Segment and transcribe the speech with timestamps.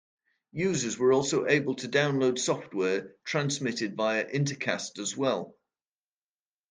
[0.55, 5.55] Users were also able to download software transmitted via Intercast as well.